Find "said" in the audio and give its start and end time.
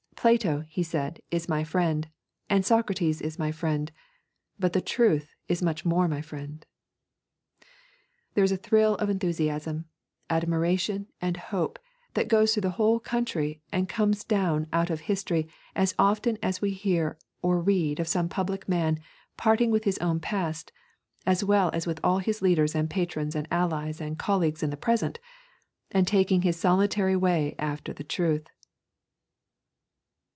0.83-1.19